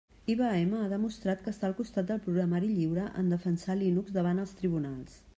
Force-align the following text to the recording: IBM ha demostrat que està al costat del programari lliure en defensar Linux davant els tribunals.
IBM 0.33 0.69
ha 0.77 0.85
demostrat 0.93 1.43
que 1.47 1.51
està 1.55 1.67
al 1.67 1.75
costat 1.79 2.07
del 2.11 2.23
programari 2.27 2.69
lliure 2.77 3.03
en 3.23 3.29
defensar 3.33 3.75
Linux 3.83 4.15
davant 4.17 4.41
els 4.45 4.55
tribunals. 4.63 5.19